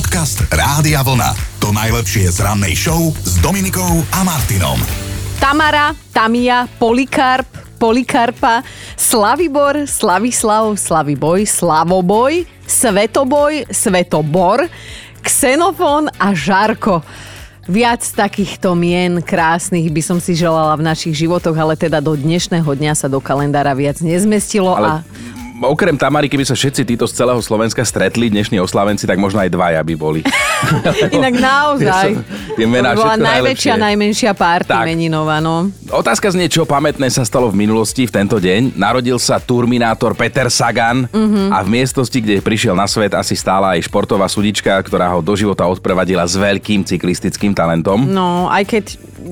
[0.00, 1.60] Podcast Rádia Vlna.
[1.60, 4.80] To najlepšie z rannej show s Dominikou a Martinom.
[5.36, 7.44] Tamara, Tamia, Polikarp,
[7.76, 8.64] Polikarpa,
[8.96, 14.72] Slavibor, Slavislav, Slaviboj, Slavoboj, Svetoboj, Svetobor,
[15.20, 17.04] Xenofón a Žarko.
[17.68, 22.72] Viac takýchto mien krásnych by som si želala v našich životoch, ale teda do dnešného
[22.72, 25.04] dňa sa do kalendára viac nezmestilo Ale a
[25.62, 29.48] okrem Tamary, keby sa všetci títo z celého Slovenska stretli, dnešní oslavenci, tak možno aj
[29.48, 30.20] dvaja by boli.
[31.16, 32.16] inak naozaj.
[32.54, 33.74] Tie mená to bola najväčšia, najlepšie.
[33.76, 34.84] najmenšia párty Tak.
[34.86, 35.68] meninová, no.
[35.88, 38.74] Otázka znie, čo pamätné sa stalo v minulosti v tento deň.
[38.74, 41.50] Narodil sa Turminátor Peter Sagan Mhm.
[41.50, 45.34] a v miestnosti, kde prišiel na svet, asi stála aj športová sudička, ktorá ho do
[45.34, 48.04] života odprevadila s veľkým cyklistickým talentom.
[48.04, 48.84] No, aj keď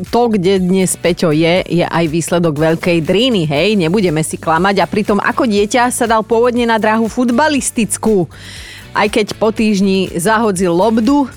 [0.08, 4.84] to, kde dnes Peťo je, je aj výsledok veľkej dríny, hej, nebudeme si klamať.
[4.84, 8.28] A pritom ako dieťa sa dal pôvodne na dráhu futbalistickú.
[8.92, 11.28] Aj keď po týždni zahodzil lobdu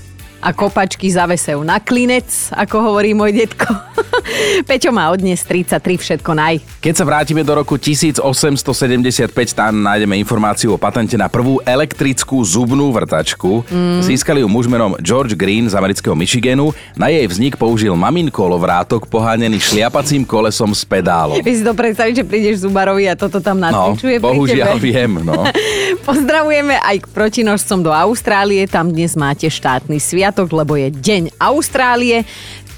[0.43, 3.71] a kopačky zavesejú na klinec, ako hovorí môj detko.
[4.69, 6.59] Peťo má odnes 33, všetko naj.
[6.83, 12.91] Keď sa vrátime do roku 1875, tam nájdeme informáciu o patente na prvú elektrickú zubnú
[12.91, 13.63] vrtačku.
[13.71, 14.01] Mm.
[14.03, 16.75] Získali ju muž menom George Green z amerického Michiganu.
[16.97, 21.39] Na jej vznik použil mamin kolovrátok pohánený šliapacím kolesom s pedálom.
[21.39, 25.21] Vy si to predstaviť, že prídeš zubarovi a toto tam No, nacvičuje pri bohužiaľ viem,
[25.21, 25.45] no.
[26.09, 28.65] Pozdravujeme aj k protinožcom do Austrálie.
[28.65, 32.23] Tam dnes máte štátny sviatok, lebo je Deň Austrálie.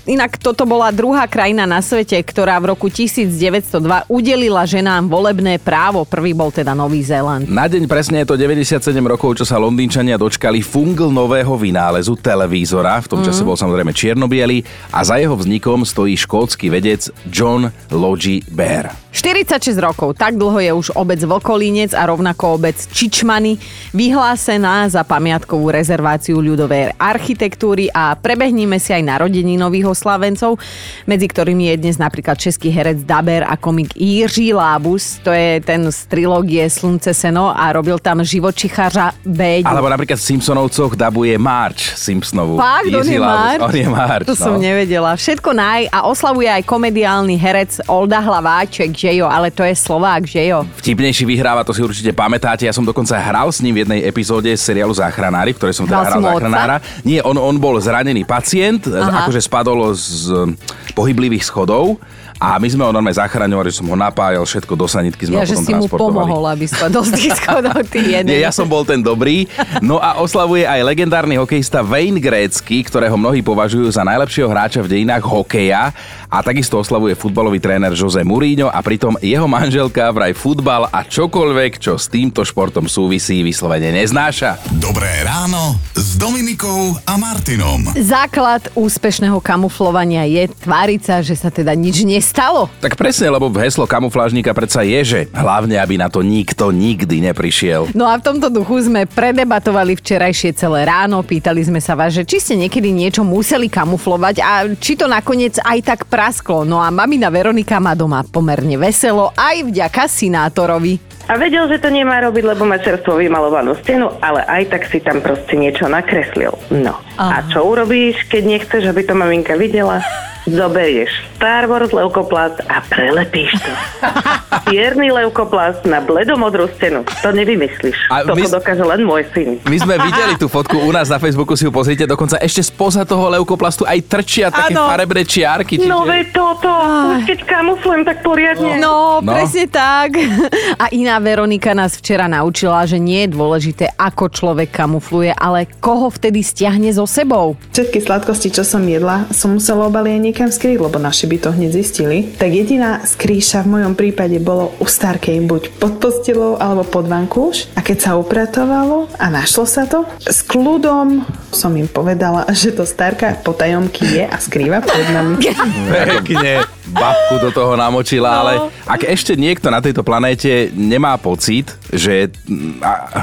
[0.03, 6.03] Inak toto bola druhá krajina na svete, ktorá v roku 1902 udelila ženám volebné právo.
[6.03, 7.47] Prvý bol teda Nový Zéland.
[7.47, 12.99] Na deň presne je to 97 rokov, čo sa Londýnčania dočkali fungl nového vynálezu televízora.
[12.99, 18.43] V tom čase bol samozrejme čiernobiely a za jeho vznikom stojí škótsky vedec John Logie
[18.51, 18.91] Baer.
[19.13, 23.61] 46 rokov, tak dlho je už obec Vlkolínec a rovnako obec Čičmany
[23.93, 29.53] vyhlásená za pamiatkovú rezerváciu ľudovej architektúry a prebehníme si aj narodení
[29.93, 30.57] nových oslavencov,
[31.05, 35.85] medzi ktorými je dnes napríklad český herec Daber a komik Jiří Lábus, to je ten
[35.93, 39.69] z trilógie Slunce seno a robil tam živočichářa Béďu.
[39.69, 42.57] Alebo napríklad v Simpsonovcoch dabuje Marge Simpsonovú.
[42.57, 43.19] Fakt, on je.
[43.21, 43.61] Marge?
[43.61, 44.41] On je Marge, To no.
[44.41, 45.13] som nevedela.
[45.13, 50.25] Všetko naj a oslavuje aj komediálny herec Olda Hlaváček, že jo, ale to je Slovák,
[50.25, 50.65] že jo.
[50.81, 52.65] Vtipnejší vyhráva, to si určite pamätáte.
[52.65, 56.01] Ja som dokonca hral s ním v jednej epizóde seriálu Záchranári, v ktorej som teda
[56.01, 56.75] Hral hral záchranára.
[57.03, 59.27] Nie, on, on bol zranený pacient, Aha.
[59.27, 60.55] akože spadol z mm,
[60.95, 61.99] pohyblivých schodov
[62.43, 65.47] a my sme ho normálne zachraňovali, že som ho napájal, všetko do sanitky sme Ja,
[65.47, 68.27] ho že potom si mu pomohol, aby spadol z tých schodov, ty jeden.
[68.27, 69.47] Nie, ja som bol ten dobrý.
[69.79, 74.91] No a oslavuje aj legendárny hokejista Wayne Gretzky, ktorého mnohí považujú za najlepšieho hráča v
[74.91, 75.95] dejinách hokeja.
[76.27, 81.79] A takisto oslavuje futbalový tréner Jose Mourinho a pritom jeho manželka vraj futbal a čokoľvek,
[81.79, 84.59] čo s týmto športom súvisí, vyslovene neznáša.
[84.81, 87.87] Dobré ráno s Dominikou a Martinom.
[87.95, 89.37] Základ úspešného
[89.73, 92.69] kamuflovania je tváriť sa, že sa teda nič nestalo.
[92.77, 97.25] Tak presne, lebo v heslo kamuflážnika predsa je, že hlavne, aby na to nikto nikdy
[97.25, 97.89] neprišiel.
[97.97, 102.21] No a v tomto duchu sme predebatovali včerajšie celé ráno, pýtali sme sa vás, že
[102.21, 106.61] či ste niekedy niečo museli kamuflovať a či to nakoniec aj tak prasklo.
[106.61, 111.12] No a mamina Veronika má doma pomerne veselo aj vďaka synátorovi.
[111.23, 114.99] A vedel, že to nemá robiť, lebo má čerstvo vymalovanú stenu, ale aj tak si
[114.99, 116.51] tam proste niečo nakreslil.
[116.67, 116.99] No.
[117.15, 120.03] A čo urobíš, keď nechceš, aby to maminka videla?
[120.45, 123.71] Zoberieš Star Wars leukoplast a prelepíš to.
[124.65, 127.03] Čierny leukoplast na bledomodrú stenu.
[127.19, 127.95] To nevymyslíš.
[128.07, 129.59] A Toto my- dokáže len môj syn.
[129.61, 133.03] My sme videli tú fotku u nás na Facebooku, si ju pozrite, dokonca ešte spoza
[133.03, 134.87] toho leukoplastu aj trčia také Áno.
[134.87, 135.77] farebné čiarky.
[135.77, 135.85] Čiže...
[135.85, 136.71] No veď toto,
[137.13, 138.71] už keď kamuflujem tak poriadne.
[138.77, 139.29] No, No.
[139.29, 140.15] presne tak.
[140.81, 146.07] A iná Veronika nás včera naučila, že nie je dôležité, ako človek kamufluje, ale koho
[146.09, 147.55] vtedy stiahne so sebou.
[147.71, 151.69] Všetky sladkosti, čo som jedla, som musela obaliť niekam skryť, lebo naši by to hneď
[151.77, 152.25] zistili.
[152.25, 157.69] Tak jediná skrýša v mojom prípade bolo u Starkej buď pod postelou alebo pod vankúš.
[157.77, 161.21] A keď sa upratovalo a našlo sa to, s kľudom
[161.53, 165.37] som im povedala, že to Starka potajomky je a skrýva pred nami.
[165.93, 168.39] Pekne babku do toho namočila, No.
[168.41, 168.53] ale
[168.89, 173.19] ak ešte niekto na tejto planéte nemá pocit, že mm, a, a,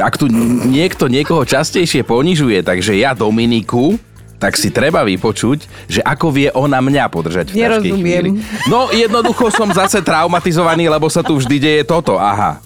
[0.00, 0.24] ak tu
[0.64, 4.00] niekto niekoho častejšie ponižuje, takže ja Dominiku,
[4.40, 8.00] tak si treba vypočuť, že ako vie ona mňa podržať v Nerozumiem.
[8.00, 8.30] chvíli.
[8.72, 12.56] No jednoducho som zase traumatizovaný, lebo sa tu vždy deje toto, aha.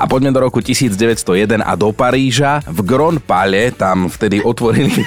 [0.00, 2.64] A poďme do roku 1901 a do Paríža.
[2.68, 5.00] V Grand Palais tam vtedy otvorili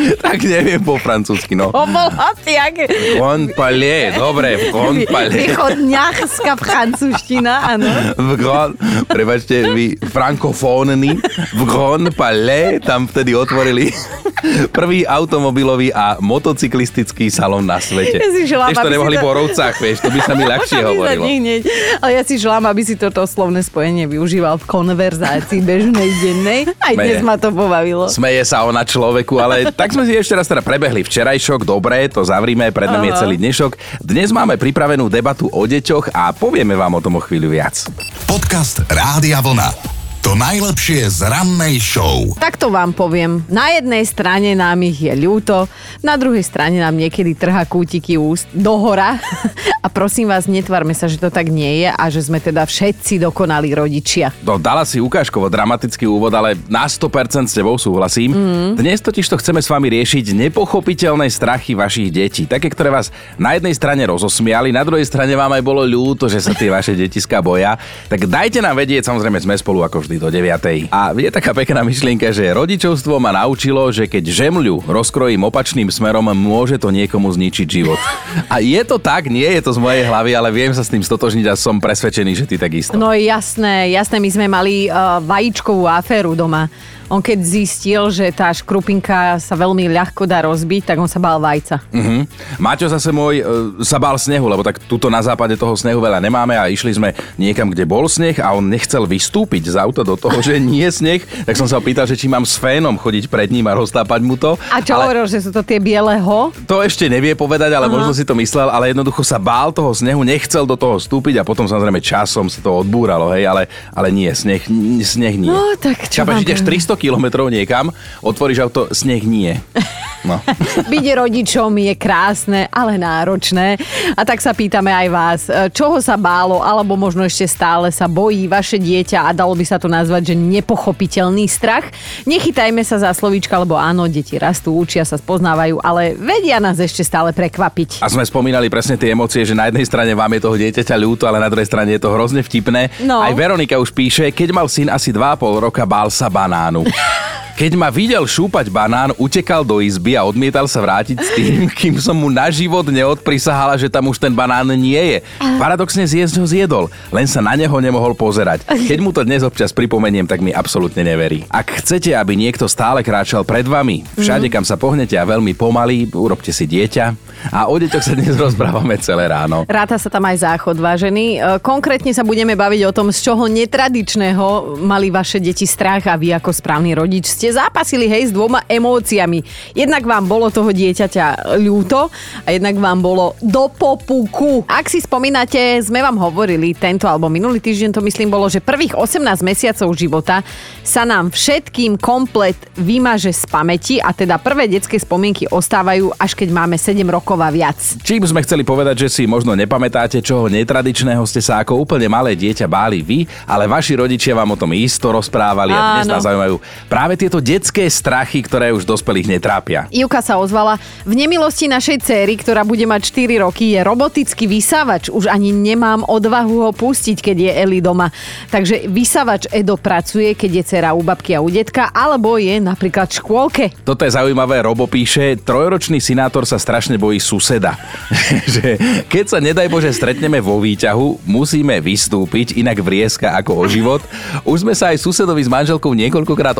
[0.24, 1.70] tak neviem po francúzsky, no.
[1.70, 2.88] Obolatý, aké...
[3.16, 5.34] Grand Palais, dobre, v Grand Palais.
[5.46, 7.88] Východňarská francúzština, áno.
[8.14, 8.74] V Grand,
[9.06, 11.18] prebačte, vy frankofónni,
[11.52, 13.90] v Grand Palais tam vtedy otvorili
[14.76, 18.16] prvý automobilový a motocyklistický salón na svete.
[18.16, 20.80] Ja si želám, Tiež to nemohli to- po rovcách, vieš, to by sa mi ľahšie
[20.80, 21.24] hovorilo.
[21.24, 21.62] hneď.
[22.00, 26.60] Ale ja si želám, aby si toto slovné spojenie využíval v konverzácii bežnej dennej.
[26.78, 27.06] Aj Smeje.
[27.06, 28.08] dnes ma to pobavilo.
[28.08, 32.22] Smeje sa ona človeku, ale tak sme si ešte raz teda prebehli včerajšok, dobre, to
[32.22, 34.00] zavrime, pred nami je celý dnešok.
[34.00, 37.86] Dnes máme pripravenú debatu o deťoch a povieme vám o tom o chvíľu viac.
[38.24, 39.99] Podcast Rádia Vlna.
[40.20, 42.36] To najlepšie z rannej show.
[42.36, 43.40] Takto vám poviem.
[43.48, 45.64] Na jednej strane nám ich je ľúto,
[46.04, 49.16] na druhej strane nám niekedy trhá kútiky úst do hora.
[49.80, 53.16] A prosím vás, netvárme sa, že to tak nie je a že sme teda všetci
[53.16, 54.28] dokonalí rodičia.
[54.44, 58.36] No, dala si ukážkovo dramatický úvod, ale na 100% s tebou súhlasím.
[58.36, 58.76] Mm.
[58.76, 62.44] Dnes totiž to chceme s vami riešiť nepochopiteľné strachy vašich detí.
[62.44, 63.08] Také, ktoré vás
[63.40, 66.92] na jednej strane rozosmiali, na druhej strane vám aj bolo ľúto, že sa tie vaše
[66.92, 67.80] detiska boja.
[68.12, 70.90] Tak dajte nám vedieť, samozrejme sme spolu ako vždy do 9.
[70.90, 76.26] A je taká pekná myšlienka, že rodičovstvo ma naučilo, že keď žemľu rozkrojím opačným smerom,
[76.32, 78.00] môže to niekomu zničiť život.
[78.48, 81.04] A je to tak, nie je to z mojej hlavy, ale viem sa s tým
[81.04, 82.96] stotožniť a som presvedčený, že ty takisto.
[82.96, 86.66] No jasné, jasné, my sme mali uh, vajíčkovú aféru doma.
[87.10, 91.42] On keď zistil, že tá škrupinka sa veľmi ľahko dá rozbiť, tak on sa bál
[91.42, 91.82] vajca.
[91.90, 92.22] Uh-huh.
[92.62, 93.44] Maťo zase môj e,
[93.82, 97.10] sa bál snehu, lebo tak tuto na západe toho snehu veľa nemáme a išli sme
[97.34, 100.92] niekam, kde bol sneh a on nechcel vystúpiť z auta do toho, že nie je
[100.92, 104.20] sneh, tak som sa pýtal, že či mám s fénom chodiť pred ním a roztápať
[104.24, 104.58] mu to.
[104.72, 106.52] A čo ale hovoril, že sú to tie biele ho?
[106.66, 110.22] to ešte nevie povedať, ale možno si to myslel, ale jednoducho sa bál toho snehu,
[110.22, 114.30] nechcel do toho vstúpiť a potom samozrejme časom sa to odbúralo, hej, ale, ale nie,
[114.30, 114.62] sneh,
[115.02, 115.50] sneh nie.
[115.50, 116.96] No, tak čo Chápeš, vám ideš poviem?
[116.96, 117.90] 300 kilometrov niekam,
[118.22, 119.58] otvoríš auto, sneh nie.
[120.24, 120.36] No.
[120.92, 123.80] Byť rodičom je krásne, ale náročné.
[124.14, 128.04] A tak sa pýtame aj vás, e, čoho sa bálo, alebo možno ešte stále sa
[128.04, 131.88] bojí vaše dieťa a dalo by sa to nazvať, že nepochopiteľný strach.
[132.28, 137.00] Nechytajme sa za slovíčka, lebo áno, deti rastú, učia sa, spoznávajú, ale vedia nás ešte
[137.00, 138.04] stále prekvapiť.
[138.04, 141.24] A sme spomínali presne tie emócie, že na jednej strane vám je toho dieťaťa ľúto,
[141.24, 142.92] ale na druhej strane je to hrozne vtipné.
[143.04, 143.24] No.
[143.24, 146.84] Aj Veronika už píše, keď mal syn asi 2,5 roka, bál sa banánu.
[147.56, 151.94] Keď ma videl šúpať banán, utekal do izby a odmietal sa vrátiť s tým, kým
[151.98, 155.18] som mu na život neodprisahala, že tam už ten banán nie je.
[155.58, 158.64] Paradoxne zjesť ho zjedol, len sa na neho nemohol pozerať.
[158.64, 161.44] Keď mu to dnes občas pripomeniem, tak mi absolútne neverí.
[161.50, 166.08] Ak chcete, aby niekto stále kráčal pred vami, všade kam sa pohnete a veľmi pomaly,
[166.12, 167.30] urobte si dieťa.
[167.48, 169.64] A o deťoch sa dnes rozprávame celé ráno.
[169.64, 171.40] Ráta sa tam aj záchod, vážený.
[171.40, 176.20] E, Konkrétne sa budeme baviť o tom, z čoho netradičného mali vaše deti strach a
[176.20, 179.40] vy ako správny rodič ste zápasili hej s dvoma emóciami.
[179.72, 182.12] Jednak vám bolo toho dieťaťa ľúto
[182.44, 184.68] a jednak vám bolo do popuku.
[184.68, 188.92] Ak si spomínate, sme vám hovorili tento alebo minulý týždeň to myslím bolo, že prvých
[188.92, 190.44] 18 mesiacov života
[190.84, 196.52] sa nám všetkým komplet vymaže z pamäti a teda prvé detské spomienky ostávajú až keď
[196.52, 197.80] máme 7 rokov a viac.
[198.04, 202.36] Čím sme chceli povedať, že si možno nepamätáte, čoho netradičného ste sa ako úplne malé
[202.36, 206.60] dieťa báli vy, ale vaši rodičia vám o tom isto rozprávali a dnes nás zaujímajú
[206.84, 209.86] práve tieto detské strachy, ktoré už dospelých netrápia.
[209.94, 215.14] Ivka sa ozvala, v nemilosti našej céry, ktorá bude mať 4 roky, je robotický vysávač.
[215.14, 218.10] Už ani nemám odvahu ho pustiť, keď je Eli doma.
[218.50, 223.06] Takže vysávač Edo pracuje, keď je dcera u babky a u detka, alebo je napríklad
[223.06, 223.64] v škôlke.
[223.86, 227.78] Toto je zaujímavé, Robo píše, trojročný sinátor sa strašne bojí suseda.
[228.58, 228.74] že
[229.06, 234.02] keď sa nedaj Bože stretneme vo výťahu, musíme vystúpiť, inak vrieska ako o život.
[234.42, 236.58] Už sme sa aj susedovi s manželkou niekoľkokrát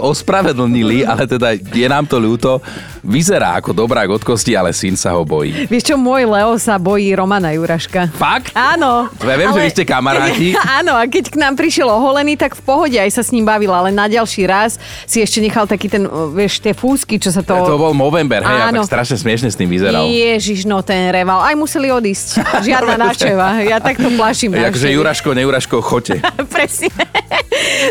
[0.61, 2.61] ospravedlnili, ale teda je nám to ľúto.
[3.01, 5.65] Vyzerá ako dobrák od kosti, ale syn sa ho bojí.
[5.73, 8.13] Vieš čo, môj Leo sa bojí Romana Juraška.
[8.13, 8.53] Fakt?
[8.53, 9.09] Áno.
[9.25, 10.53] Ja viem, že vy ste kamaráti.
[10.81, 13.73] Áno, a keď k nám prišiel oholený, tak v pohode aj sa s ním bavil,
[13.73, 14.77] ale na ďalší raz
[15.09, 16.05] si ešte nechal taký ten,
[16.37, 17.57] vieš, tie fúsky, čo sa to...
[17.57, 18.85] To bol Movember, hej, Áno.
[18.85, 20.05] tak strašne smiešne s tým vyzeral.
[20.05, 21.41] Ježiš, no ten reval.
[21.41, 22.45] Aj museli odísť.
[22.69, 23.65] Žiadna návšteva.
[23.65, 24.93] Ja takto plaším návštevy.
[25.01, 26.21] Juraško, Nejuraško, chote.
[26.55, 26.93] Presne.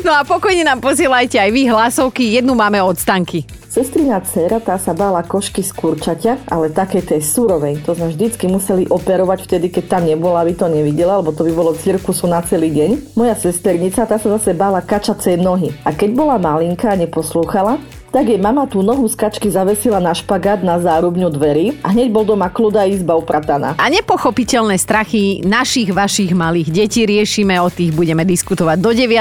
[0.04, 2.24] No a pokojne nám posielajte aj vy hlasovky.
[2.38, 3.44] Jednu máme od Stanky.
[3.80, 7.80] Sestrina dcera tá sa bála košky z kurčaťa, ale také tej surovej.
[7.88, 11.56] To sme vždycky museli operovať vtedy, keď tam nebola, aby to nevidela, lebo to by
[11.56, 13.16] bolo cirkusu na celý deň.
[13.16, 15.72] Moja sesternica tá sa zase bála kačacej nohy.
[15.88, 20.18] A keď bola malinká a neposlúchala, tak jej mama tú nohu z kačky zavesila na
[20.18, 23.78] špagát na zárubňu dverí a hneď bol doma kľuda izba uprataná.
[23.78, 29.14] A nepochopiteľné strachy našich, vašich malých detí riešime, o tých budeme diskutovať do 9.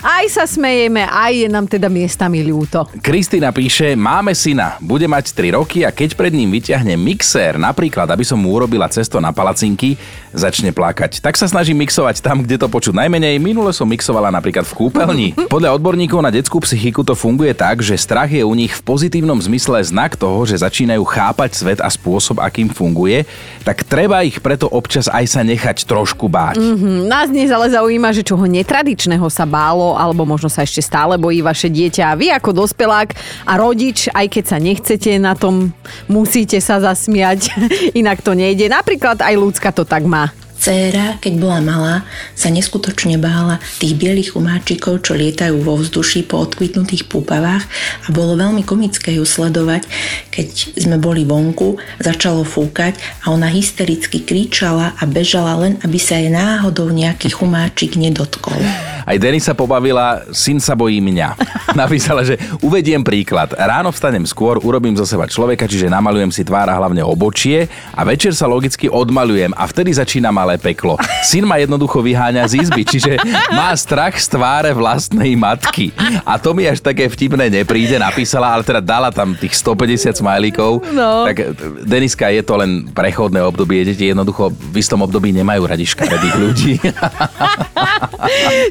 [0.00, 2.88] Aj sa smejeme, aj je nám teda miestami ľúto.
[3.04, 7.60] Kristýna píše, píše, máme syna, bude mať 3 roky a keď pred ním vyťahne mixér,
[7.60, 10.00] napríklad, aby som mu urobila cesto na palacinky,
[10.36, 11.24] začne plakať.
[11.24, 13.40] Tak sa snažím mixovať tam, kde to počuť najmenej.
[13.40, 15.28] Minule som mixovala napríklad v kúpeľni.
[15.48, 19.40] Podľa odborníkov na detskú psychiku to funguje tak, že strach je u nich v pozitívnom
[19.40, 23.24] zmysle znak toho, že začínajú chápať svet a spôsob, akým funguje,
[23.64, 26.60] tak treba ich preto občas aj sa nechať trošku báť.
[26.60, 31.16] Mm, nás dnes ale zaujíma, že čoho netradičného sa bálo, alebo možno sa ešte stále
[31.16, 32.12] bojí vaše dieťa.
[32.20, 33.16] Vy ako dospelák
[33.48, 35.72] a rodič, aj keď sa nechcete na tom,
[36.04, 37.48] musíte sa zasmiať,
[38.00, 38.68] inak to nejde.
[38.68, 40.25] Napríklad aj ľudská to tak má.
[40.56, 41.94] Céra, keď bola malá,
[42.32, 47.64] sa neskutočne bála tých bielých chumáčikov, čo lietajú vo vzduši po odkvitnutých púpavách
[48.04, 49.86] a bolo veľmi komické ju sledovať,
[50.32, 50.48] keď
[50.80, 56.32] sme boli vonku, začalo fúkať a ona hystericky kričala a bežala len, aby sa jej
[56.32, 58.58] náhodou nejaký chumáčik nedotkol.
[59.06, 61.38] Aj Denisa pobavila, syn sa bojí mňa.
[61.78, 63.54] Napísala, že uvediem príklad.
[63.54, 68.34] Ráno vstanem skôr, urobím zo seba človeka, čiže namalujem si tvára hlavne obočie a večer
[68.34, 70.94] sa logicky odmalujem a vtedy začína malé peklo.
[71.26, 73.18] Syn ma jednoducho vyháňa z izby, čiže
[73.50, 75.90] má strach z tváre vlastnej matky.
[76.22, 80.86] A to mi až také vtipné nepríde, napísala, ale teda dala tam tých 150 smajlíkov.
[80.94, 81.26] No.
[81.26, 86.36] Tak Deniska, je to len prechodné obdobie, deti jednoducho v istom období nemajú radi škaredých
[86.38, 86.72] ľudí.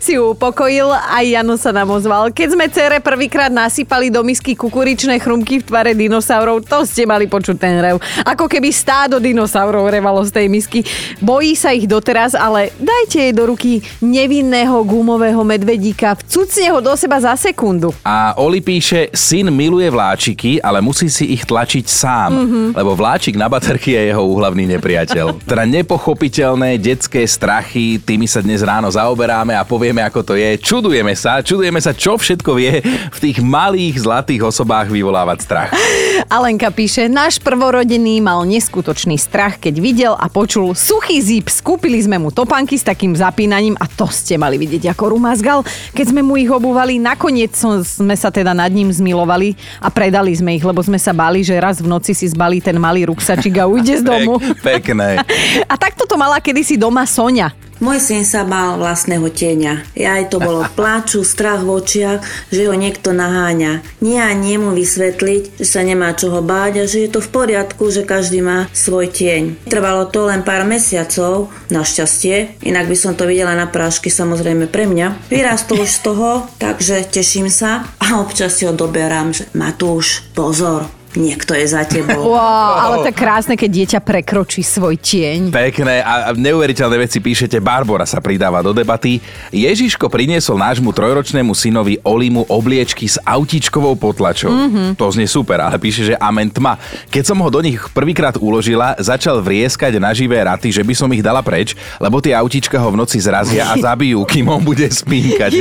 [0.06, 2.32] si upokojil, aj Jano sa nám ozval.
[2.32, 7.26] Keď sme cere prvýkrát nasypali do misky kukuričné chrumky v tvare dinosaurov, to ste mali
[7.26, 7.98] počuť ten rev.
[8.24, 10.80] Ako keby stádo dinosaurov revalo z tej misky.
[11.22, 16.92] Bojí sa ich doteraz, ale dajte jej do ruky nevinného gumového medvedíka, vcucne ho do
[17.00, 17.96] seba za sekundu.
[18.04, 22.68] A Oli píše, syn miluje vláčiky, ale musí si ich tlačiť sám, mm-hmm.
[22.76, 25.40] lebo vláčik na baterky je jeho úhlavný nepriateľ.
[25.50, 30.60] teda nepochopiteľné detské strachy, tými sa dnes ráno zaoberáme a povieme, ako to je.
[30.60, 35.70] Čudujeme sa, čudujeme sa, čo všetko vie v tých malých zlatých osobách vyvolávať strach.
[36.36, 41.48] Alenka píše, náš prvorodený mal neskutočný strach, keď videl a počul suchý zip.
[41.56, 45.64] Skúpili sme mu topánky s takým zapínaním a to ste mali vidieť ako rumazgal.
[45.96, 50.60] Keď sme mu ich obúvali, nakoniec sme sa teda nad ním zmilovali a predali sme
[50.60, 53.72] ich, lebo sme sa bali, že raz v noci si zbalí ten malý ruksačik a
[53.72, 54.36] ujde z domu.
[54.60, 55.24] Pek, pekné.
[55.72, 57.56] A takto to mala kedysi doma Sonia.
[57.84, 59.84] Môj syn sa bál vlastného tieňa.
[60.00, 63.84] Ja aj to bolo pláču, strach v očiach, že ho niekto naháňa.
[64.00, 67.32] Nie a nie mu vysvetliť, že sa nemá čoho báť a že je to v
[67.32, 69.68] poriadku, že každý má svoj tieň.
[69.68, 74.88] Trvalo to len pár mesiacov, našťastie, inak by som to videla na prášky samozrejme pre
[74.88, 75.28] mňa.
[75.28, 80.88] Vyrastol už z toho, takže teším sa a občas si ho doberám, že Matúš, pozor,
[81.18, 82.28] niekto je za tebou.
[82.36, 85.54] Wow, ale tak krásne, keď dieťa prekročí svoj tieň.
[85.54, 87.64] Pekné a neuveriteľné veci píšete.
[87.64, 89.24] Barbara sa pridáva do debaty.
[89.56, 94.52] Ježiško priniesol nášmu trojročnému synovi Olimu obliečky s autičkovou potlačou.
[94.52, 94.88] Mm-hmm.
[95.00, 96.76] To znie super, ale píše, že amen tma.
[97.08, 101.08] Keď som ho do nich prvýkrát uložila, začal vrieskať na živé raty, že by som
[101.16, 104.92] ich dala preč, lebo tie autička ho v noci zrazia a zabijú, kým on bude
[104.92, 105.52] spínkať.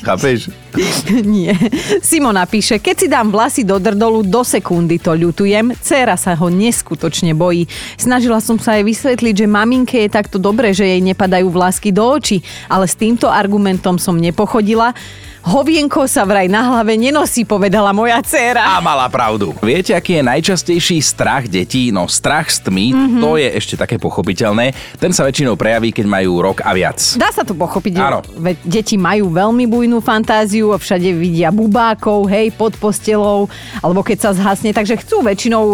[0.00, 0.48] Chápeš?
[1.26, 1.54] Nie.
[2.02, 5.74] Simona píše, keď si dám vlasy do drdolu do sekundy, to ľutujem.
[5.78, 7.70] Céra sa ho neskutočne bojí.
[7.96, 12.04] Snažila som sa jej vysvetliť, že maminke je takto dobre, že jej nepadajú vlásky do
[12.04, 14.96] očí, ale s týmto argumentom som nepochodila.
[15.44, 18.64] Hovienko sa vraj na hlave nenosí, povedala moja dcéra.
[18.64, 19.52] A mala pravdu.
[19.60, 21.92] Viete, aký je najčastejší strach detí?
[21.92, 23.20] No strach z tmy, mm-hmm.
[23.20, 24.72] to je ešte také pochopiteľné.
[24.96, 26.96] Ten sa väčšinou prejaví, keď majú rok a viac.
[27.20, 27.92] Dá sa to pochopiť.
[28.00, 28.24] Áno.
[28.40, 33.44] Veď deti majú veľmi bujnú fantáziu a všade vidia bubákov, hej, pod postelou,
[33.84, 35.64] alebo keď sa zhasne, takže chcú väčšinou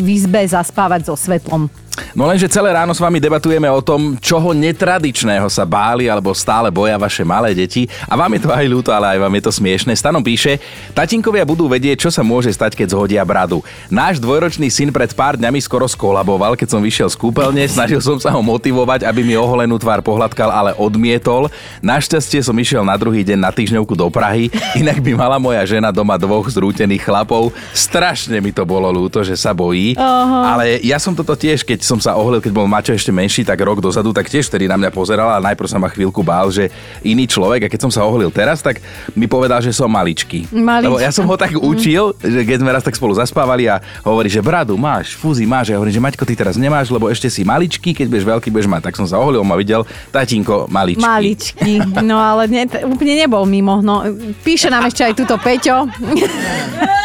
[0.00, 1.68] v izbe zaspávať so svetlom.
[2.14, 6.70] No lenže celé ráno s vami debatujeme o tom, čoho netradičného sa báli alebo stále
[6.70, 7.86] boja vaše malé deti.
[8.06, 9.92] A vám je to aj ľúto, ale aj vám je to smiešne.
[9.94, 10.58] Stanom píše,
[10.94, 13.62] tatinkovia budú vedieť, čo sa môže stať, keď zhodia bradu.
[13.90, 18.18] Náš dvojročný syn pred pár dňami skoro skolaboval, keď som vyšiel z kúpeľne, snažil som
[18.18, 21.50] sa ho motivovať, aby mi oholenú tvár pohľadkal, ale odmietol.
[21.82, 25.94] Našťastie som išiel na druhý deň na týždňovku do Prahy, inak by mala moja žena
[25.94, 27.54] doma dvoch zrútených chlapov.
[27.74, 29.94] Strašne mi to bolo ľúto, že sa bojí.
[29.94, 30.54] Aha.
[30.56, 33.58] Ale ja som toto tiež, keď som sa oholil, keď bol Maťo ešte menší, tak
[33.66, 36.70] rok dozadu, tak tiež vtedy na mňa pozerala a najprv sa ma chvíľku bál, že
[37.02, 38.78] iný človek a keď som sa oholil teraz, tak
[39.18, 40.46] mi povedal, že som maličký.
[40.54, 40.86] Maličký.
[40.86, 44.30] Lebo ja som ho tak učil, že keď sme raz tak spolu zaspávali a hovorí,
[44.30, 45.74] že bradu máš, fúzi máš.
[45.74, 48.48] A ja hovorím, že Maťko, ty teraz nemáš, lebo ešte si maličký, keď budeš veľký,
[48.54, 48.82] budeš mať.
[48.86, 49.82] Tak som sa oholil, ma videl,
[50.14, 51.02] tatínko, maličký.
[51.02, 51.72] Maličký,
[52.06, 53.82] no ale ne, úplne nebol mimo.
[53.82, 54.06] No,
[54.46, 55.90] píše nám ešte aj túto Peťo.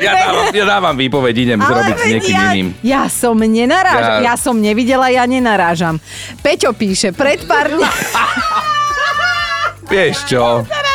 [0.00, 2.66] Ja dávam, ja dávam výpoveď, idem Ale zrobiť s niekým ja, iným.
[2.82, 4.32] Ja som nenarážam, ja...
[4.32, 5.98] ja som nevidela, ja nenarážam.
[6.42, 7.90] Peťo píše, pred pár dňa...
[9.90, 10.42] Vieš čo?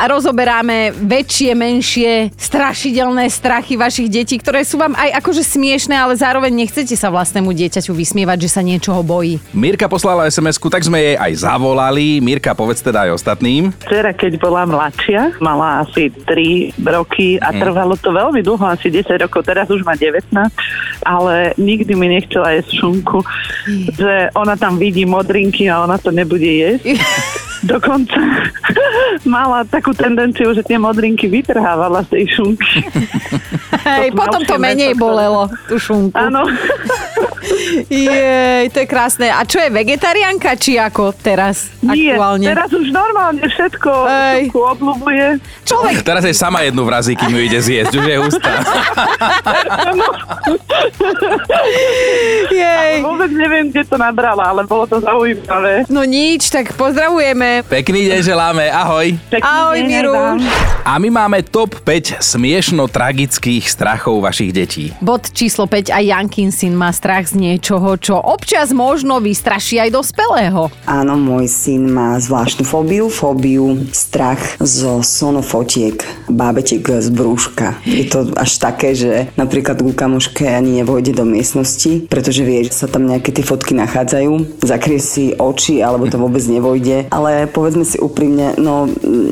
[0.00, 6.16] A rozoberáme väčšie, menšie, strašidelné strachy vašich detí, ktoré sú vám aj akože smiešné, ale
[6.16, 9.36] zároveň nechcete sa vlastnému dieťaťu vysmievať, že sa niečoho bojí.
[9.52, 12.16] Mirka poslala sms tak sme jej aj zavolali.
[12.24, 13.76] Mirka, povedz teda aj ostatným.
[13.84, 19.04] Dcera, keď bola mladšia, mala asi 3 roky a trvalo to veľmi dlho, asi 10
[19.20, 20.32] rokov, teraz už má 19,
[21.04, 23.20] ale nikdy mi nechcela jesť šunku,
[24.00, 26.88] že ona tam vidí modrinky a ona to nebude jesť.
[27.60, 28.20] Dokonca
[29.28, 32.80] mala takú tendenciu, že tie modrinky vytrhávala z tej šunky.
[33.80, 36.16] Hej, To potom to menej mäso, bolelo, tú šunku.
[36.16, 36.44] Áno.
[37.90, 39.26] Jej, to je krásne.
[39.26, 42.46] A čo je vegetariánka, či ako teraz Nie, aktuálne?
[42.46, 44.40] teraz už normálne všetko Hej.
[44.48, 45.26] šunku obľúbuje.
[45.64, 47.92] Človek Teraz je sama jednu vrazí, kým ju ide zjesť.
[47.96, 48.52] Už je hustá.
[52.50, 53.00] jej.
[53.02, 55.86] Vôbec neviem, kde to nabrala, ale bolo to zaujímavé.
[55.88, 57.62] No nič, tak pozdravujeme.
[57.66, 58.68] Pekný deň želáme.
[58.68, 59.16] Ahoj.
[59.30, 60.14] Pekný Ahoj, deň Miru.
[60.82, 64.90] A my máme top 5 smiešno-tragických strachov vašich detí.
[64.98, 69.90] Bod číslo 5 a Jankin syn má strach z niečoho, čo občas možno vystraší aj
[69.94, 70.74] dospelého.
[70.84, 77.78] Áno, môj syn má zvláštnu fóbiu, fóbiu strach zo sonofotiek bábetiek z brúška.
[77.86, 82.74] Je to až také, že napríklad ku kamoške ani nevojde do miestnosti, pretože vie, že
[82.74, 87.84] sa tam nejaké tie fotky nachádzajú, zakrie si oči alebo to vôbec nevojde, ale povedzme
[87.84, 88.88] si úprimne, no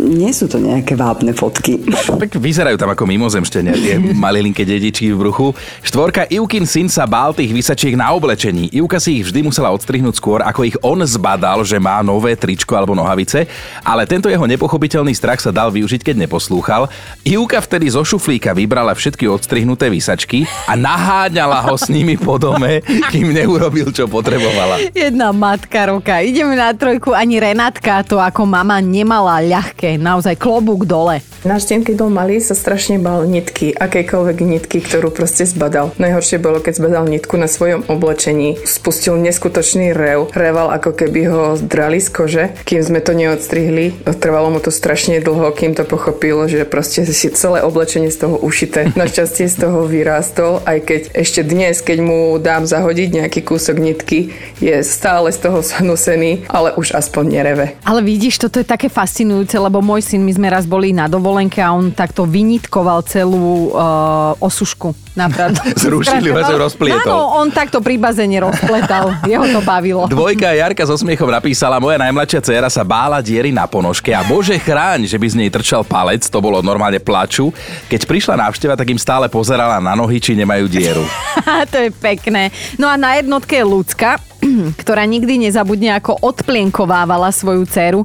[0.09, 1.81] nie sú to nejaké vábne fotky.
[1.89, 3.97] Tak vyzerajú tam ako mimozemštenia, tie
[4.29, 5.47] malilinké dedičky v bruchu.
[5.81, 8.69] Štvorka Ivkin syn sa bál tých vysačiek na oblečení.
[8.77, 12.77] Ivka si ich vždy musela odstrihnúť skôr, ako ich on zbadal, že má nové tričko
[12.77, 13.49] alebo nohavice,
[13.81, 16.93] ale tento jeho nepochopiteľný strach sa dal využiť, keď neposlúchal.
[17.25, 22.85] Ivka vtedy zo šuflíka vybrala všetky odstrihnuté vysačky a naháňala ho s nimi po dome,
[23.09, 24.93] kým neurobil, čo potrebovala.
[24.93, 26.21] Jedna matka roka.
[26.21, 27.17] Ideme na trojku.
[27.17, 29.97] Ani Renátka to ako mama nemala ľahké.
[29.97, 31.25] Naozaj klobúk dole.
[31.47, 33.71] Náš keď bol malý, sa strašne bal nitky,
[34.19, 35.95] akejkoľvek nitky, ktorú proste zbadal.
[35.95, 38.59] Najhoršie bolo, keď zbadal nitku na svojom oblečení.
[38.67, 40.27] Spustil neskutočný rev.
[40.35, 42.45] Reval, ako keby ho zdrali z kože.
[42.67, 47.31] Kým sme to neodstrihli, trvalo mu to strašne dlho, kým to pochopil, že proste si
[47.31, 48.91] celé oblečenie z toho ušité.
[48.99, 54.35] Našťastie z toho vyrástol, aj keď ešte dnes, keď mu dám zahodiť nejaký kúsok nitky,
[54.59, 57.79] je stále z toho zhnusený, ale už aspoň nereve.
[57.87, 61.63] Ale vidíš, toto je také fascinujúce, lebo môj syn, my sme raz boli na dovolenke
[61.63, 64.08] a on takto vynitkoval celú uh,
[64.39, 64.95] osušku.
[65.19, 65.59] Napríklad.
[65.85, 67.11] Zrušili ho, že rozplietol.
[67.11, 69.19] Áno, on takto pri bazéne rozpletal.
[69.31, 70.07] Jeho to bavilo.
[70.07, 74.55] Dvojka Jarka so smiechom napísala, moja najmladšia dcéra sa bála diery na ponožke a bože
[74.61, 77.51] chráň, že by z nej trčal palec, to bolo normálne plaču.
[77.91, 81.05] Keď prišla návšteva, tak im stále pozerala na nohy, či nemajú dieru.
[81.73, 82.55] to je pekné.
[82.79, 84.21] No a na jednotke je ľudská,
[84.81, 88.01] ktorá nikdy nezabudne, ako odplienkovávala svoju dceru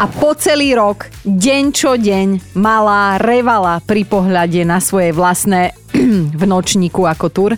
[0.00, 5.83] a po celý rok, deň čo deň, malá revala pri pohľade na svoje vlastné
[6.40, 7.50] v nočníku ako tur,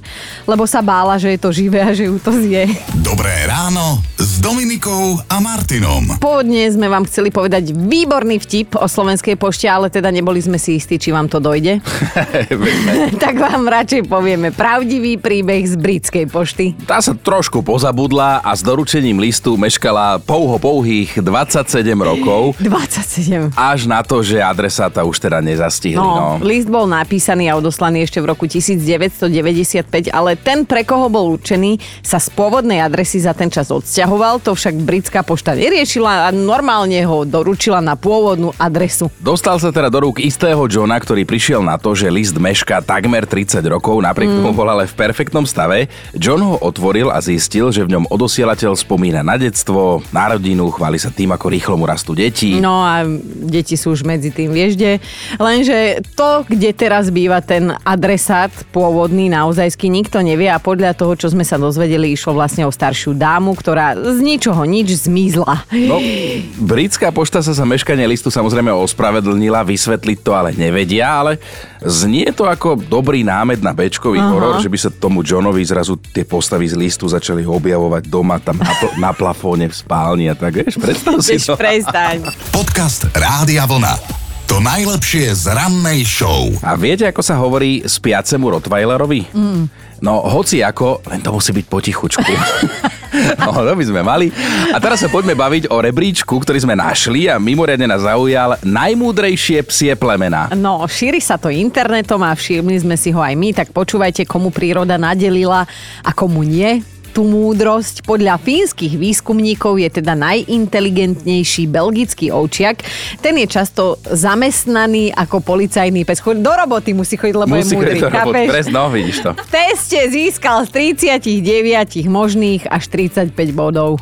[0.44, 2.68] lebo sa bála, že je to živé a že ju to zje.
[3.00, 6.20] Dobré ráno s Dominikou a Martinom.
[6.20, 10.76] Pôvodne sme vám chceli povedať výborný vtip o Slovenskej pošte, ale teda neboli sme si
[10.76, 11.80] istí, či vám to dojde.
[13.24, 16.76] tak vám radšej povieme pravdivý príbeh z britskej pošty.
[16.84, 21.64] Tá sa trošku pozabudla a s doručením listu meškala pouho pouhých 27
[21.96, 22.54] rokov.
[22.60, 23.56] 27.
[23.56, 25.98] Až na to, že adresáta už teda nezastihli.
[25.98, 26.40] No, No.
[26.40, 31.78] list bol napísaný a odoslaný ešte v roku 1995, ale ten, pre koho bol určený,
[32.02, 36.98] sa z pôvodnej adresy za ten čas odsťahoval, to však britská pošta neriešila a normálne
[37.06, 39.08] ho doručila na pôvodnú adresu.
[39.22, 43.24] Dostal sa teda do rúk istého Johna, ktorý prišiel na to, že list meška takmer
[43.24, 44.42] 30 rokov, napriek Mm.
[44.42, 45.86] tomu bol ale v perfektnom stave.
[46.12, 50.98] John ho otvoril a zistil, že v ňom odosielateľ spomína na detstvo, na rodinu, chváli
[50.98, 52.58] sa tým, ako rýchlo mu rastú deti.
[52.58, 53.06] No a
[53.46, 54.98] deti sú už medzi tým, vieš, kde.
[55.38, 57.70] Lenže to, kde teraz býva ten
[58.16, 62.72] adresát pôvodný, naozajský, nikto nevie a podľa toho, čo sme sa dozvedeli, išlo vlastne o
[62.72, 65.68] staršiu dámu, ktorá z ničoho nič zmizla.
[65.84, 66.00] No,
[66.72, 71.36] britská pošta sa za meškanie listu samozrejme ospravedlnila, vysvetliť to ale nevedia, ale
[71.84, 74.32] znie to ako dobrý námed na bečkový Aha.
[74.32, 78.56] horor, že by sa tomu Johnovi zrazu tie postavy z listu začali objavovať doma, tam
[78.56, 81.52] na, pl- na plafóne v spálni a tak, vieš, predstav si to.
[81.52, 82.24] prestaň.
[82.56, 84.25] Podcast Rádia Vlna.
[84.46, 86.46] To najlepšie z rannej show.
[86.62, 89.34] A viete, ako sa hovorí spiacemu Rottweilerovi?
[89.34, 89.66] Mm.
[89.98, 92.22] No, hoci ako, len to musí byť potichučku.
[93.42, 94.30] no, to by sme mali.
[94.70, 99.66] A teraz sa poďme baviť o rebríčku, ktorý sme našli a mimoriadne nás zaujal najmúdrejšie
[99.66, 100.54] psie plemená.
[100.54, 104.54] No, šíri sa to internetom a všimli sme si ho aj my, tak počúvajte, komu
[104.54, 105.66] príroda nadelila
[106.06, 108.04] a komu nie tú múdrosť.
[108.04, 112.84] Podľa fínskych výskumníkov je teda najinteligentnejší belgický ovčiak.
[113.24, 116.20] Ten je často zamestnaný ako policajný pes.
[116.20, 117.98] Do roboty musí chodiť, lebo Musí je múdry.
[118.04, 118.48] chápeš?
[118.52, 119.30] presne, no vidíš to.
[119.32, 123.96] V teste získal z 39 možných až 35 bodov.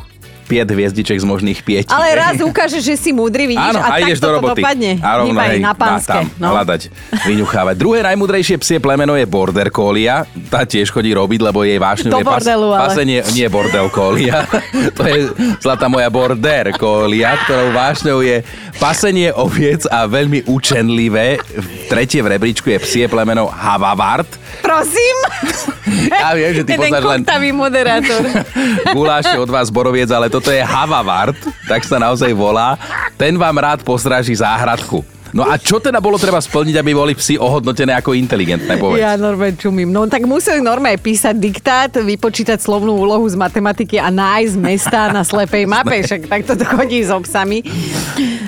[0.45, 1.89] 5 hviezdiček z možných 5.
[1.89, 4.61] Ale raz ukáže, že si múdry, vidíš, Áno, a, a ideš do roboty.
[4.61, 4.91] dopadne.
[5.01, 6.13] A rovno, Iba hej, na pánske.
[6.13, 6.53] tam no.
[6.53, 6.81] hľadať,
[7.25, 7.75] vyňuchávať.
[7.75, 10.13] Druhé najmudrejšie psie plemeno je border collie.
[10.53, 12.81] Tá tiež chodí robiť, lebo jej vášňou je bordelu, ale.
[12.85, 14.31] pasenie, nie bordel collie.
[14.97, 18.45] to je zlatá moja border collie, ktorou vášňou je
[18.77, 21.41] pasenie oviec a veľmi učenlivé.
[21.89, 24.44] Tretie v rebríčku je psie plemeno Havavart.
[24.61, 25.15] Prosím.
[26.05, 27.21] Ja viem, že ty Jeden poznáš len
[27.55, 28.21] moderátor.
[28.97, 32.77] guláše od vás boroviec, ale toto je Havavart, tak sa naozaj volá.
[33.15, 35.01] Ten vám rád postráži záhradku.
[35.35, 39.03] No a čo teda bolo treba splniť, aby boli psi ohodnotené ako inteligentné, povedz?
[39.03, 39.91] Ja normálne čumím.
[39.91, 45.27] No tak museli normálne písať diktát, vypočítať slovnú úlohu z matematiky a nájsť mesta na
[45.27, 45.99] slepej mape.
[46.07, 47.67] Však takto to chodí s obsami.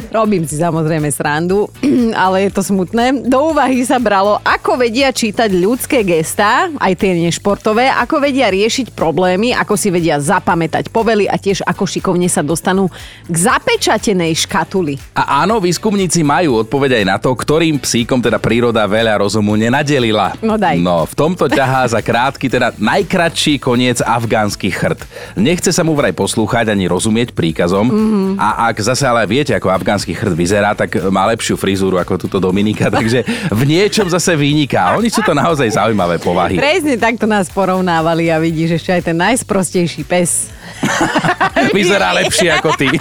[0.07, 1.67] Robím si samozrejme srandu,
[2.23, 3.27] ale je to smutné.
[3.27, 8.95] Do úvahy sa bralo, ako vedia čítať ľudské gestá, aj tie nešportové, ako vedia riešiť
[8.95, 12.87] problémy, ako si vedia zapamätať povely a tiež ako šikovne sa dostanú
[13.27, 14.95] k zapečatenej škatuli.
[15.11, 20.39] A áno, výskumníci majú odpoveď aj na to, ktorým psíkom teda príroda veľa rozumu nenadelila.
[20.39, 20.79] No daj.
[20.79, 25.03] No, v tomto ťahá za krátky, teda najkratší koniec afgánsky chrt.
[25.35, 27.91] Nechce sa mu vraj poslúchať ani rozumieť príkazom.
[27.91, 28.39] Mhm.
[28.39, 32.37] A ak zase ale viete, ako afgánsky chrt vyzerá, tak má lepšiu frizúru ako túto
[32.37, 34.95] Dominika, takže v niečom zase vyniká.
[34.99, 36.59] Oni sú to naozaj zaujímavé povahy.
[36.59, 40.51] Presne takto nás porovnávali a vidíš ešte aj ten najsprostejší pes.
[41.77, 42.91] Vyzerá lepšie ako ty.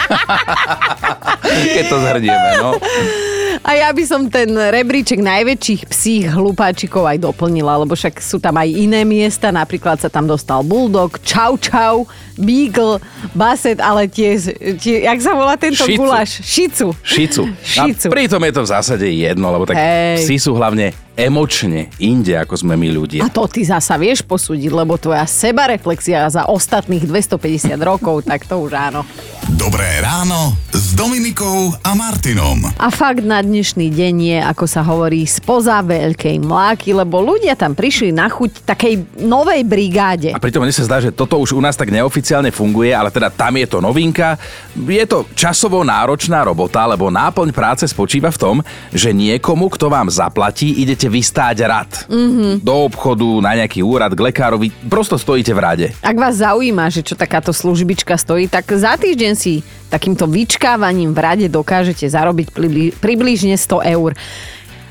[1.77, 2.71] Keď to zhrnieme, no.
[3.63, 8.59] A ja by som ten rebríček najväčších psích hlupáčikov aj doplnila, lebo však sú tam
[8.61, 12.05] aj iné miesta, napríklad sa tam dostal Bulldog, Chow Chow,
[12.37, 13.01] Beagle,
[13.33, 14.37] Basset, ale tie,
[14.77, 15.97] tie jak sa volá tento Tzu.
[15.97, 16.45] guláš?
[16.45, 16.93] Šicu.
[17.01, 17.43] Šicu.
[17.77, 18.07] Šicu.
[18.09, 20.27] A pritom je to v zásade jedno, lebo tak Hej.
[20.27, 23.25] psi sú hlavne emočne inde, ako sme my ľudia.
[23.25, 28.61] A to ty zasa vieš posúdiť, lebo tvoja sebareflexia za ostatných 250 rokov, tak to
[28.61, 29.03] už áno.
[29.57, 32.69] Dobré ráno s Dominikou a Martinom.
[32.77, 37.73] A fakt na dnešný deň je, ako sa hovorí, spoza veľkej mláky, lebo ľudia tam
[37.73, 40.37] prišli na chuť takej novej brigáde.
[40.37, 43.33] A pritom mne sa zdá, že toto už u nás tak neoficiálne funguje, ale teda
[43.33, 44.37] tam je to novinka.
[44.77, 48.57] Je to časovo náročná robota, lebo náplň práce spočíva v tom,
[48.93, 51.91] že niekomu, kto vám zaplatí, idete vystáť rad.
[52.11, 52.61] Mhm.
[52.63, 55.87] Do obchodu, na nejaký úrad, k lekárovi, prosto stojíte v rade.
[56.03, 61.19] Ak vás zaujíma, že čo takáto službička stojí, tak za týždeň si takýmto vyčkávaním v
[61.23, 64.13] rade dokážete zarobiť pribli- približne 100 eur.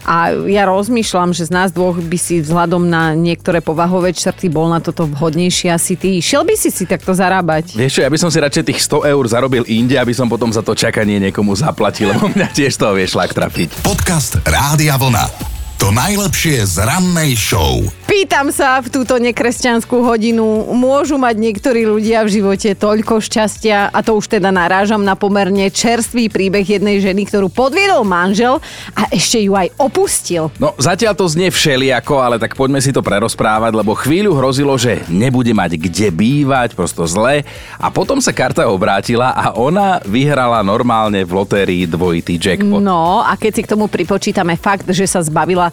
[0.05, 4.69] A ja rozmýšľam, že z nás dvoch by si vzhľadom na niektoré povahové črty bol
[4.69, 6.21] na toto vhodnejší asi ty.
[6.21, 7.73] Šiel by si si takto zarábať?
[7.73, 10.53] Vieš čo, ja by som si radšej tých 100 eur zarobil inde, aby som potom
[10.53, 13.81] za to čakanie niekomu zaplatil, lebo mňa tiež toho vie šlak trafiť.
[13.81, 15.54] Podcast Rádia Vlna.
[15.75, 17.83] To najlepšie z rannej show.
[18.07, 23.99] Pýtam sa v túto nekresťanskú hodinu, môžu mať niektorí ľudia v živote toľko šťastia, a
[23.99, 28.63] to už teda narážam na pomerne čerstvý príbeh jednej ženy, ktorú podviedol manžel
[28.95, 30.47] a ešte ju aj opustil.
[30.63, 35.03] No, zatiaľ to znie všeliako, ale tak poďme si to prerozprávať, lebo chvíľu hrozilo, že
[35.11, 37.43] nebude mať kde bývať, prosto zle.
[37.75, 42.79] A potom sa karta obrátila a ona vyhrala normálne v lotérii dvojitý jackpot.
[42.79, 45.64] No a keď si k tomu pripočítame fakt, že sa zbavila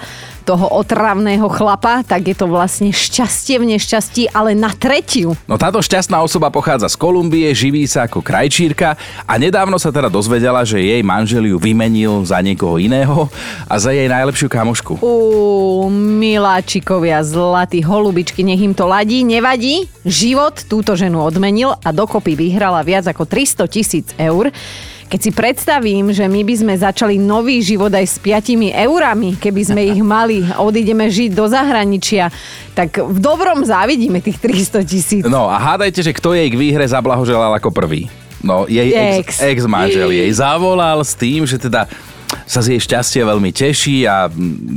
[0.43, 5.39] toho otravného chlapa, tak je to vlastne šťastie v nešťastí, ale na tretiu.
[5.47, 10.11] No táto šťastná osoba pochádza z Kolumbie, živí sa ako krajčírka a nedávno sa teda
[10.11, 13.31] dozvedela, že jej manžel ju vymenil za niekoho iného
[13.71, 14.99] a za jej najlepšiu kamošku.
[14.99, 19.87] Ú, miláčikovia, zlatí holubičky, nech im to ladí, nevadí.
[20.03, 24.51] Život túto ženu odmenil a dokopy vyhrala viac ako 300 tisíc eur.
[25.13, 29.61] Keď si predstavím, že my by sme začali nový život aj s 5 eurami, keby
[29.61, 32.33] sme ich mali odídeme žiť do zahraničia,
[32.73, 35.23] tak v dobrom závidíme tých 300 tisíc.
[35.29, 38.09] No a hádajte, že kto jej k výhre zablahoželal ako prvý.
[38.41, 38.89] No, jej
[39.21, 39.61] ex, Ex.
[39.61, 41.85] ex-manžel jej zavolal s tým, že teda
[42.45, 44.29] sa z jej šťastia veľmi teší a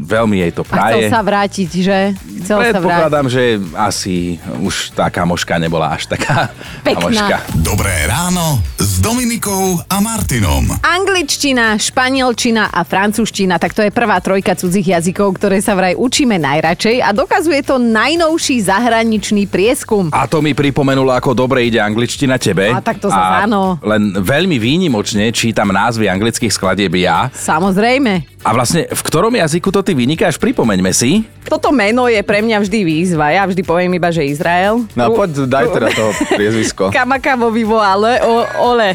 [0.05, 1.07] veľmi jej A to chcel praje.
[1.11, 1.99] sa vrátiť, že?
[2.43, 2.73] Chcel sa vrátiť.
[2.75, 3.43] Predpokladám, že
[3.75, 4.15] asi
[4.61, 6.51] už tá kamoška nebola až taká
[6.85, 6.99] Pekná.
[6.99, 7.37] kamoška.
[7.59, 10.67] Dobré ráno s Dominikou a Martinom.
[10.81, 16.37] Angličtina, španielčina a francúzština, tak to je prvá trojka cudzích jazykov, ktoré sa vraj učíme
[16.37, 20.09] najradšej a dokazuje to najnovší zahraničný prieskum.
[20.13, 22.71] A to mi pripomenulo, ako dobre ide angličtina tebe.
[22.71, 23.77] A tak to zas áno.
[23.81, 27.27] Len veľmi výnimočne čítam názvy anglických skladieb ja.
[27.45, 28.25] Samozrejme.
[28.45, 30.37] A vlastne v ktorom jazyku to ty vynikáš?
[30.37, 31.25] Pripomeňme si.
[31.49, 33.33] Toto meno je pre mňa vždy výzva.
[33.33, 34.85] Ja vždy poviem iba, že Izrael.
[34.93, 36.83] No poď, daj teda to priezvisko.
[36.95, 38.93] Kamaka vo vyvolale, o, ole.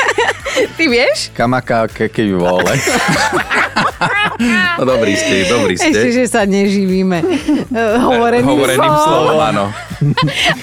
[0.78, 1.34] Ty vieš?
[1.34, 2.74] Kamaka keky vole.
[4.78, 5.90] No dobrý ste, dobrý ste.
[5.92, 7.18] Ešte, že sa neživíme
[8.06, 9.64] hovoreným, Hovoreným slovom, áno.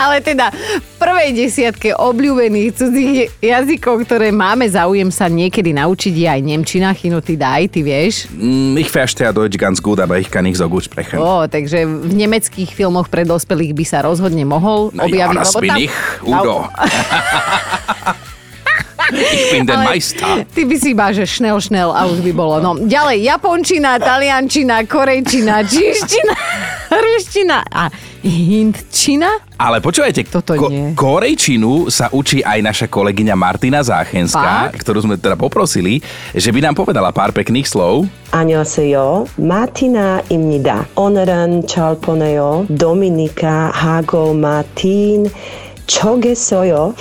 [0.02, 6.28] Ale teda v prvej desiatke obľúbených cudzích jazykov, ktoré máme záujem sa niekedy naučiť, je
[6.28, 7.97] aj Nemčina, Chino, ty daj, ty vieš.
[8.32, 11.20] Mm, ich verstehe Deutsch ganz gut, aber ich kann nicht so gut sprechen.
[11.20, 15.34] Ó, takže v nemeckých filmoch pre dospelých by sa rozhodne mohol Na objaviť.
[15.34, 16.56] Jonas lebo bin tam- ich, Udo.
[19.13, 20.47] Ich bin der Ale Meister.
[20.47, 22.55] Ty by si iba, že šnel, šnel a už by bolo.
[22.63, 26.35] No, ďalej, japončina, taliančina, korejčina, číština,
[26.89, 27.93] ruština a
[28.23, 29.29] hindčina.
[29.59, 30.95] Ale počúvajte, Toto nie.
[30.95, 34.81] korejčinu sa učí aj naša kolegyňa Martina Záchenská, Fakt?
[34.81, 35.99] ktorú sme teda poprosili,
[36.33, 38.07] že by nám povedala pár pekných slov.
[38.33, 39.27] 안녕하세요.
[39.37, 40.89] 마티나입니다.
[40.97, 42.65] 오늘은 절보네요.
[42.71, 45.29] 도미니카 하고 마틴
[45.88, 46.94] čogesо요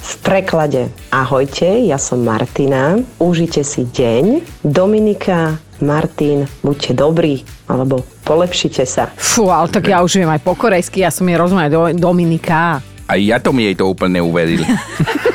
[0.00, 0.88] v preklade.
[1.12, 2.96] Ahojte, ja som Martina.
[3.20, 4.42] Užite si deň.
[4.64, 9.12] Dominika, Martin, buďte dobrí, alebo polepšite sa.
[9.14, 12.82] Fú, ale tak ja už viem aj po korejsky, ja som je rozumiem, do, Dominika.
[13.08, 14.64] A ja to mi jej to úplne uveril.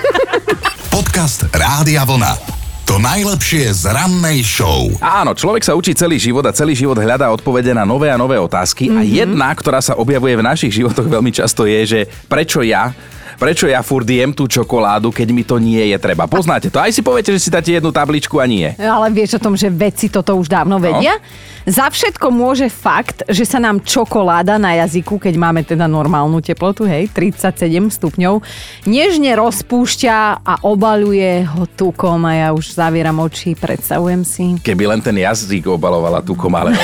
[0.94, 2.53] Podcast Rádia Vlna.
[2.84, 4.92] To najlepšie z rannej show.
[5.00, 8.36] Áno, človek sa učí celý život a celý život hľadá odpovede na nové a nové
[8.36, 8.92] otázky.
[8.92, 9.00] Mm-hmm.
[9.00, 12.92] A jedna, ktorá sa objavuje v našich životoch veľmi často je, že prečo ja
[13.38, 16.30] Prečo ja furt jem tú čokoládu, keď mi to nie je treba?
[16.30, 16.82] Poznáte to?
[16.82, 18.74] Aj si poviete, že si dáte jednu tabličku a nie.
[18.78, 21.18] Ale vieš o tom, že vedci toto už dávno vedia?
[21.64, 26.84] Za všetko môže fakt, že sa nám čokoláda na jazyku, keď máme teda normálnu teplotu,
[26.84, 28.44] hej, 37 stupňov,
[28.84, 34.60] nežne rozpúšťa a obaluje ho tukom a ja už zavieram oči, predstavujem si.
[34.60, 36.76] Keby len ten jazyk obalovala tukom, ale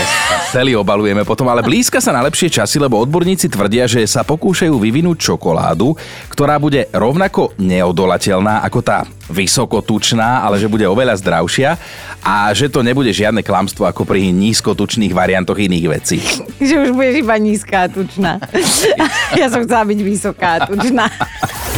[0.55, 1.51] celý obalujeme potom.
[1.51, 5.91] Ale blízka sa na lepšie časy, lebo odborníci tvrdia, že sa pokúšajú vyvinúť čokoládu,
[6.39, 11.75] ktorá bude rovnako neodolateľná ako tá vysokotučná, ale že bude oveľa zdravšia
[12.23, 16.23] a že to nebude žiadne klamstvo ako pri nízkotučných variantoch iných vecí.
[16.63, 18.39] Že už budeš iba nízka tučná.
[19.39, 21.11] ja som chcela byť vysoká tučná.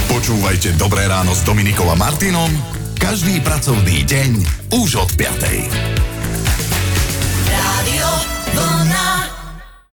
[0.05, 2.53] Počúvajte Dobré ráno s Dominikou a Martinom
[3.01, 4.29] každý pracovný deň
[4.77, 6.10] už od 5.